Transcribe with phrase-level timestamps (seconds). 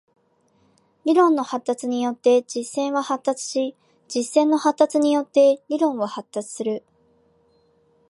[1.05, 3.75] 理論の発達によって実践は発達し、
[4.07, 6.83] 実践の発達によって理論は発達する。